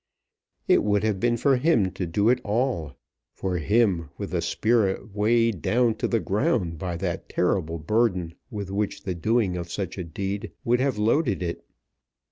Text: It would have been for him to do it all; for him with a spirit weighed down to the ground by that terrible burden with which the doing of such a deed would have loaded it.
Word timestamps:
It 0.67 0.83
would 0.83 1.03
have 1.03 1.19
been 1.19 1.37
for 1.37 1.57
him 1.57 1.91
to 1.91 2.07
do 2.07 2.29
it 2.29 2.41
all; 2.43 2.95
for 3.35 3.59
him 3.59 4.09
with 4.17 4.33
a 4.33 4.41
spirit 4.41 5.13
weighed 5.15 5.61
down 5.61 5.93
to 5.97 6.07
the 6.07 6.19
ground 6.19 6.79
by 6.79 6.97
that 6.97 7.29
terrible 7.29 7.77
burden 7.77 8.33
with 8.49 8.71
which 8.71 9.03
the 9.03 9.13
doing 9.13 9.55
of 9.55 9.69
such 9.71 9.99
a 9.99 10.03
deed 10.03 10.53
would 10.65 10.79
have 10.79 10.97
loaded 10.97 11.43
it. 11.43 11.63